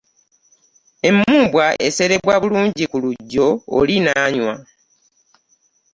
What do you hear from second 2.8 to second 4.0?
ku lugyo oli